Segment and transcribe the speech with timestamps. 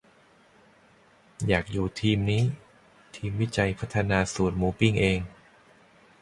[1.47, 2.41] อยากอยู่ทีมนี้
[3.15, 5.19] ทีมวิจัยพัฒนาสูตรหมูปิ้งเอง